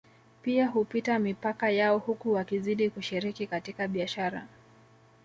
[0.41, 4.47] Pia hupita mipaka yao huku wakizidi kushiriki katika biashara